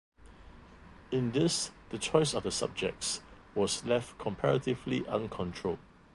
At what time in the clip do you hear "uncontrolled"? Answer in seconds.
5.05-5.77